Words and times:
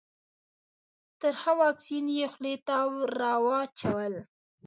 ترخه 1.19 1.53
واکسین 1.61 2.05
یې 2.17 2.25
خولې 2.33 2.55
ته 2.67 2.75
راواچول. 3.19 4.13